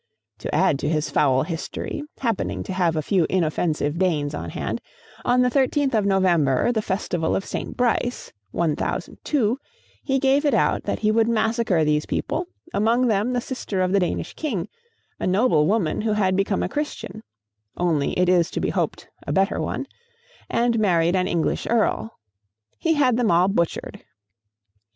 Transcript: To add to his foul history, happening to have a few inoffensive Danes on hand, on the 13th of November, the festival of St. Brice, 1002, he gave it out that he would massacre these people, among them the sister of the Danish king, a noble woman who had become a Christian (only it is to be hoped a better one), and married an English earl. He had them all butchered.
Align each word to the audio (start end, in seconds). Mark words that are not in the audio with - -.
To 0.39 0.55
add 0.55 0.79
to 0.79 0.89
his 0.89 1.11
foul 1.11 1.43
history, 1.43 2.01
happening 2.21 2.63
to 2.63 2.73
have 2.73 2.95
a 2.95 3.03
few 3.03 3.27
inoffensive 3.29 3.99
Danes 3.99 4.33
on 4.33 4.49
hand, 4.49 4.81
on 5.23 5.43
the 5.43 5.49
13th 5.51 5.93
of 5.93 6.07
November, 6.07 6.71
the 6.71 6.81
festival 6.81 7.35
of 7.35 7.45
St. 7.45 7.77
Brice, 7.77 8.33
1002, 8.49 9.59
he 10.03 10.17
gave 10.17 10.43
it 10.43 10.55
out 10.55 10.85
that 10.85 11.01
he 11.01 11.11
would 11.11 11.27
massacre 11.27 11.85
these 11.85 12.07
people, 12.07 12.47
among 12.73 13.09
them 13.09 13.33
the 13.33 13.41
sister 13.41 13.83
of 13.83 13.91
the 13.91 13.99
Danish 13.99 14.33
king, 14.33 14.67
a 15.19 15.27
noble 15.27 15.67
woman 15.67 16.01
who 16.01 16.13
had 16.13 16.35
become 16.35 16.63
a 16.63 16.67
Christian 16.67 17.21
(only 17.77 18.17
it 18.17 18.27
is 18.27 18.49
to 18.49 18.59
be 18.59 18.71
hoped 18.71 19.07
a 19.27 19.31
better 19.31 19.61
one), 19.61 19.85
and 20.49 20.79
married 20.79 21.15
an 21.15 21.27
English 21.27 21.67
earl. 21.67 22.15
He 22.79 22.95
had 22.95 23.17
them 23.17 23.29
all 23.29 23.47
butchered. 23.49 24.03